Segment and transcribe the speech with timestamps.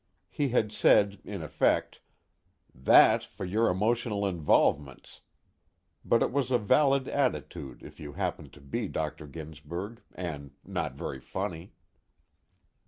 [0.31, 2.01] He had said in effect:
[2.73, 5.21] "That for your emotional involvements!"
[6.03, 9.27] but it was a valid attitude if you happened to be Dr.
[9.27, 11.73] Ginsberg, and not very funny.